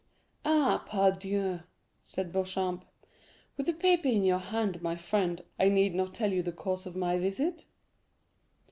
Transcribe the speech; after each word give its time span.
"Ah, 0.43 0.83
pardieu!" 0.87 1.59
said 2.01 2.31
Beauchamp, 2.33 2.85
"with 3.55 3.67
the 3.67 3.73
paper 3.73 4.07
in 4.07 4.23
your 4.23 4.39
hand, 4.39 4.81
my 4.81 4.95
friend, 4.95 5.41
I 5.59 5.69
need 5.69 5.93
not 5.93 6.15
tell 6.15 6.33
you 6.33 6.41
the 6.41 6.51
cause 6.51 6.87
of 6.87 6.95
my 6.95 7.19
visit." 7.19 7.67